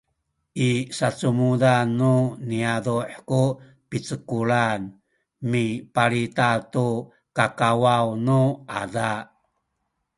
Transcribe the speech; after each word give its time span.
i 0.67 0.69
sacumudan 0.97 1.87
nu 1.99 2.13
niyazu’ 2.47 2.95
ku 3.29 3.41
picekulan 3.89 4.81
mipalita 5.51 6.49
tu 6.73 6.87
kakawaw 7.37 8.07
nu 8.25 8.39
ada 8.81 9.11